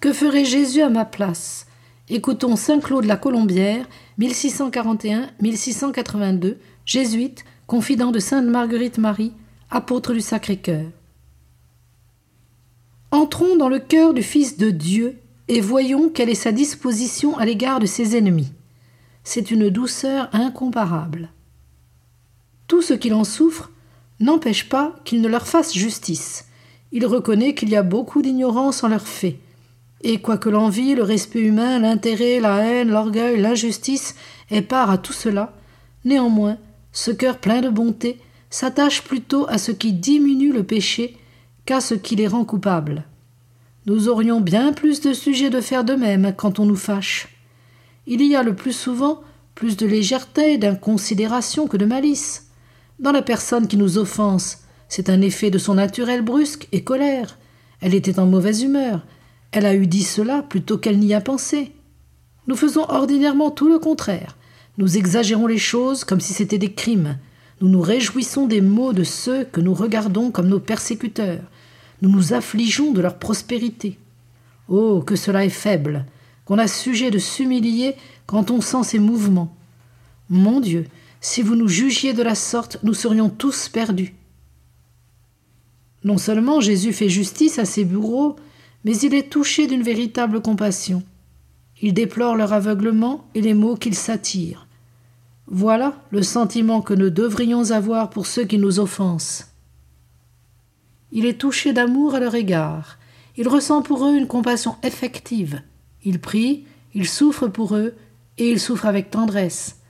Que 0.00 0.12
ferait 0.14 0.46
Jésus 0.46 0.80
à 0.80 0.88
ma 0.88 1.04
place? 1.04 1.66
Écoutons 2.08 2.56
Saint 2.56 2.80
Claude 2.80 3.04
la 3.04 3.18
Colombière, 3.18 3.86
1641-1682, 4.18 6.56
jésuite, 6.86 7.44
confident 7.66 8.10
de 8.10 8.18
Sainte 8.18 8.46
Marguerite 8.46 8.96
Marie, 8.96 9.34
apôtre 9.70 10.14
du 10.14 10.22
Sacré-Cœur. 10.22 10.86
Entrons 13.10 13.56
dans 13.56 13.68
le 13.68 13.78
cœur 13.78 14.14
du 14.14 14.22
Fils 14.22 14.56
de 14.56 14.70
Dieu 14.70 15.18
et 15.48 15.60
voyons 15.60 16.08
quelle 16.08 16.30
est 16.30 16.34
sa 16.34 16.52
disposition 16.52 17.36
à 17.36 17.44
l'égard 17.44 17.78
de 17.78 17.84
ses 17.84 18.16
ennemis. 18.16 18.54
C'est 19.22 19.50
une 19.50 19.68
douceur 19.68 20.30
incomparable. 20.32 21.28
Tout 22.68 22.80
ce 22.80 22.94
qu'il 22.94 23.12
en 23.12 23.24
souffre 23.24 23.70
n'empêche 24.18 24.70
pas 24.70 24.96
qu'il 25.04 25.20
ne 25.20 25.28
leur 25.28 25.46
fasse 25.46 25.74
justice. 25.74 26.46
Il 26.90 27.04
reconnaît 27.04 27.54
qu'il 27.54 27.68
y 27.68 27.76
a 27.76 27.82
beaucoup 27.82 28.22
d'ignorance 28.22 28.82
en 28.82 28.88
leurs 28.88 29.06
faits. 29.06 29.36
Et 30.02 30.20
quoique 30.20 30.48
l'envie, 30.48 30.94
le 30.94 31.02
respect 31.02 31.40
humain, 31.40 31.78
l'intérêt, 31.78 32.40
la 32.40 32.58
haine, 32.64 32.90
l'orgueil, 32.90 33.40
l'injustice 33.40 34.14
aient 34.50 34.62
part 34.62 34.90
à 34.90 34.98
tout 34.98 35.12
cela, 35.12 35.54
néanmoins, 36.04 36.56
ce 36.92 37.10
cœur 37.10 37.38
plein 37.38 37.60
de 37.60 37.68
bonté 37.68 38.18
s'attache 38.48 39.02
plutôt 39.02 39.46
à 39.48 39.58
ce 39.58 39.72
qui 39.72 39.92
diminue 39.92 40.52
le 40.52 40.64
péché 40.64 41.16
qu'à 41.66 41.80
ce 41.80 41.94
qui 41.94 42.16
les 42.16 42.26
rend 42.26 42.44
coupables. 42.44 43.04
Nous 43.86 44.08
aurions 44.08 44.40
bien 44.40 44.72
plus 44.72 45.00
de 45.00 45.12
sujets 45.12 45.50
de 45.50 45.60
faire 45.60 45.84
de 45.84 45.94
même 45.94 46.34
quand 46.36 46.58
on 46.58 46.66
nous 46.66 46.76
fâche. 46.76 47.28
Il 48.06 48.22
y 48.22 48.34
a 48.34 48.42
le 48.42 48.54
plus 48.54 48.72
souvent 48.72 49.20
plus 49.54 49.76
de 49.76 49.86
légèreté, 49.86 50.58
d'inconsidération 50.58 51.66
que 51.66 51.76
de 51.76 51.84
malice. 51.84 52.48
Dans 52.98 53.12
la 53.12 53.22
personne 53.22 53.68
qui 53.68 53.76
nous 53.76 53.98
offense, 53.98 54.60
c'est 54.88 55.10
un 55.10 55.20
effet 55.20 55.50
de 55.50 55.58
son 55.58 55.74
naturel 55.74 56.22
brusque 56.22 56.66
et 56.72 56.82
colère. 56.82 57.38
Elle 57.80 57.94
était 57.94 58.18
en 58.18 58.26
mauvaise 58.26 58.62
humeur. 58.62 59.02
Elle 59.52 59.66
a 59.66 59.74
eu 59.74 59.86
dit 59.86 60.04
cela 60.04 60.42
plutôt 60.42 60.78
qu'elle 60.78 60.98
n'y 60.98 61.14
a 61.14 61.20
pensé. 61.20 61.72
Nous 62.46 62.56
faisons 62.56 62.84
ordinairement 62.88 63.50
tout 63.50 63.68
le 63.68 63.78
contraire. 63.78 64.36
Nous 64.78 64.96
exagérons 64.96 65.46
les 65.46 65.58
choses 65.58 66.04
comme 66.04 66.20
si 66.20 66.32
c'était 66.32 66.58
des 66.58 66.72
crimes. 66.72 67.18
Nous 67.60 67.68
nous 67.68 67.82
réjouissons 67.82 68.46
des 68.46 68.60
maux 68.60 68.92
de 68.92 69.04
ceux 69.04 69.44
que 69.44 69.60
nous 69.60 69.74
regardons 69.74 70.30
comme 70.30 70.48
nos 70.48 70.60
persécuteurs. 70.60 71.42
Nous 72.00 72.10
nous 72.10 72.32
affligeons 72.32 72.92
de 72.92 73.00
leur 73.00 73.18
prospérité. 73.18 73.98
Oh, 74.68 75.02
que 75.02 75.16
cela 75.16 75.44
est 75.44 75.50
faible, 75.50 76.06
qu'on 76.44 76.58
a 76.58 76.68
sujet 76.68 77.10
de 77.10 77.18
s'humilier 77.18 77.96
quand 78.26 78.50
on 78.50 78.60
sent 78.60 78.84
ces 78.84 78.98
mouvements. 78.98 79.54
Mon 80.30 80.60
Dieu, 80.60 80.86
si 81.20 81.42
vous 81.42 81.56
nous 81.56 81.68
jugiez 81.68 82.12
de 82.12 82.22
la 82.22 82.36
sorte, 82.36 82.78
nous 82.82 82.94
serions 82.94 83.28
tous 83.28 83.68
perdus. 83.68 84.14
Non 86.04 86.16
seulement 86.16 86.60
Jésus 86.60 86.92
fait 86.92 87.08
justice 87.08 87.58
à 87.58 87.64
ses 87.64 87.84
bourreaux, 87.84 88.36
mais 88.84 88.96
il 88.98 89.14
est 89.14 89.30
touché 89.30 89.66
d'une 89.66 89.82
véritable 89.82 90.40
compassion. 90.40 91.02
Il 91.82 91.94
déplore 91.94 92.36
leur 92.36 92.52
aveuglement 92.52 93.24
et 93.34 93.40
les 93.40 93.54
maux 93.54 93.76
qu'ils 93.76 93.94
s'attirent. 93.94 94.66
Voilà 95.46 96.00
le 96.10 96.22
sentiment 96.22 96.80
que 96.80 96.94
nous 96.94 97.10
devrions 97.10 97.70
avoir 97.70 98.10
pour 98.10 98.26
ceux 98.26 98.44
qui 98.44 98.58
nous 98.58 98.78
offensent. 98.78 99.44
Il 101.12 101.26
est 101.26 101.40
touché 101.40 101.72
d'amour 101.72 102.14
à 102.14 102.20
leur 102.20 102.34
égard. 102.34 102.98
Il 103.36 103.48
ressent 103.48 103.82
pour 103.82 104.06
eux 104.06 104.16
une 104.16 104.28
compassion 104.28 104.76
effective. 104.82 105.60
Il 106.04 106.20
prie, 106.20 106.64
il 106.94 107.08
souffre 107.08 107.48
pour 107.48 107.74
eux, 107.74 107.94
et 108.38 108.50
il 108.50 108.60
souffre 108.60 108.86
avec 108.86 109.10
tendresse. 109.10 109.80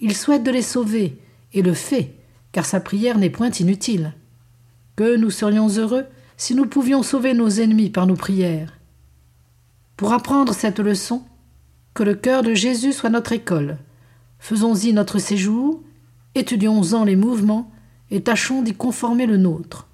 Il 0.00 0.16
souhaite 0.16 0.42
de 0.42 0.50
les 0.50 0.62
sauver, 0.62 1.18
et 1.52 1.62
le 1.62 1.74
fait, 1.74 2.14
car 2.52 2.64
sa 2.64 2.80
prière 2.80 3.18
n'est 3.18 3.30
point 3.30 3.50
inutile. 3.50 4.14
Que 4.96 5.16
nous 5.16 5.30
serions 5.30 5.68
heureux 5.68 6.06
si 6.40 6.54
nous 6.54 6.64
pouvions 6.64 7.02
sauver 7.02 7.34
nos 7.34 7.50
ennemis 7.50 7.90
par 7.90 8.06
nos 8.06 8.16
prières. 8.16 8.72
Pour 9.98 10.14
apprendre 10.14 10.54
cette 10.54 10.80
leçon, 10.80 11.22
que 11.92 12.02
le 12.02 12.14
cœur 12.14 12.42
de 12.42 12.54
Jésus 12.54 12.94
soit 12.94 13.10
notre 13.10 13.32
école. 13.32 13.76
Faisons-y 14.38 14.94
notre 14.94 15.18
séjour, 15.18 15.82
étudions-en 16.34 17.04
les 17.04 17.14
mouvements, 17.14 17.70
et 18.10 18.22
tâchons 18.22 18.62
d'y 18.62 18.72
conformer 18.72 19.26
le 19.26 19.36
nôtre. 19.36 19.86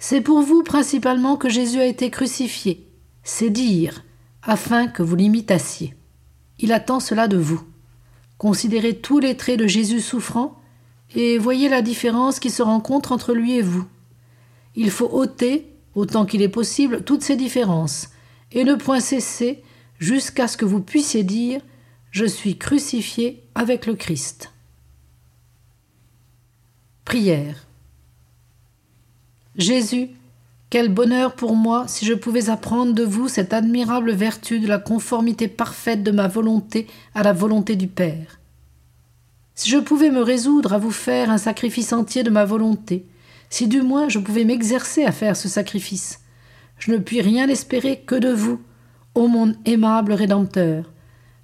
C'est 0.00 0.20
pour 0.20 0.42
vous 0.42 0.64
principalement 0.64 1.36
que 1.36 1.48
Jésus 1.48 1.78
a 1.78 1.86
été 1.86 2.10
crucifié, 2.10 2.84
c'est 3.22 3.50
dire, 3.50 4.02
afin 4.42 4.88
que 4.88 5.04
vous 5.04 5.14
l'imitassiez. 5.14 5.94
Il 6.58 6.72
attend 6.72 6.98
cela 6.98 7.28
de 7.28 7.36
vous. 7.36 7.62
Considérez 8.38 8.96
tous 8.96 9.20
les 9.20 9.36
traits 9.36 9.60
de 9.60 9.68
Jésus 9.68 10.00
souffrant 10.00 10.60
et 11.14 11.38
voyez 11.38 11.68
la 11.68 11.80
différence 11.80 12.40
qui 12.40 12.50
se 12.50 12.62
rencontre 12.62 13.12
entre 13.12 13.34
lui 13.34 13.52
et 13.52 13.62
vous. 13.62 13.86
Il 14.76 14.90
faut 14.90 15.08
ôter, 15.12 15.72
autant 15.94 16.26
qu'il 16.26 16.42
est 16.42 16.48
possible, 16.48 17.02
toutes 17.04 17.22
ces 17.22 17.36
différences, 17.36 18.08
et 18.52 18.64
ne 18.64 18.74
point 18.74 19.00
cesser 19.00 19.62
jusqu'à 19.98 20.48
ce 20.48 20.56
que 20.56 20.64
vous 20.64 20.80
puissiez 20.80 21.22
dire 21.22 21.60
Je 22.10 22.24
suis 22.24 22.58
crucifié 22.58 23.42
avec 23.54 23.86
le 23.86 23.94
Christ. 23.94 24.52
Prière. 27.04 27.66
Jésus, 29.56 30.10
quel 30.70 30.88
bonheur 30.88 31.36
pour 31.36 31.54
moi 31.54 31.86
si 31.86 32.04
je 32.04 32.14
pouvais 32.14 32.50
apprendre 32.50 32.94
de 32.94 33.04
vous 33.04 33.28
cette 33.28 33.52
admirable 33.52 34.10
vertu 34.10 34.58
de 34.58 34.66
la 34.66 34.78
conformité 34.78 35.46
parfaite 35.46 36.02
de 36.02 36.10
ma 36.10 36.26
volonté 36.26 36.88
à 37.14 37.22
la 37.22 37.32
volonté 37.32 37.76
du 37.76 37.86
Père. 37.86 38.40
Si 39.54 39.70
je 39.70 39.78
pouvais 39.78 40.10
me 40.10 40.20
résoudre 40.20 40.72
à 40.72 40.78
vous 40.78 40.90
faire 40.90 41.30
un 41.30 41.38
sacrifice 41.38 41.92
entier 41.92 42.24
de 42.24 42.30
ma 42.30 42.44
volonté, 42.44 43.06
si 43.54 43.68
du 43.68 43.82
moins 43.82 44.08
je 44.08 44.18
pouvais 44.18 44.44
m'exercer 44.44 45.04
à 45.04 45.12
faire 45.12 45.36
ce 45.36 45.48
sacrifice, 45.48 46.18
je 46.76 46.90
ne 46.90 46.98
puis 46.98 47.20
rien 47.20 47.48
espérer 47.48 48.00
que 48.00 48.16
de 48.16 48.32
vous, 48.32 48.60
ô 49.14 49.28
mon 49.28 49.54
aimable 49.64 50.12
Rédempteur. 50.12 50.90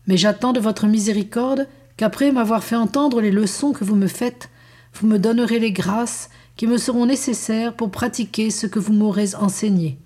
Mais 0.09 0.17
j'attends 0.17 0.53
de 0.53 0.59
votre 0.59 0.89
miséricorde 0.89 1.69
qu'après 1.97 2.33
m'avoir 2.33 2.65
fait 2.65 2.75
entendre 2.75 3.21
les 3.21 3.31
leçons 3.31 3.71
que 3.73 3.85
vous 3.85 3.95
me 3.95 4.09
faites, 4.09 4.51
vous 4.95 5.07
me 5.07 5.21
donnerez 5.21 5.61
les 5.61 5.71
grâces 5.71 6.31
qui 6.57 6.67
me 6.67 6.79
seront 6.79 7.07
nécessaires 7.07 7.77
pour 7.77 7.93
pratiquer 7.93 8.51
ce 8.51 8.67
que 8.67 8.81
vous 8.81 8.93
m'aurez 8.93 9.37
enseigné. 9.37 9.97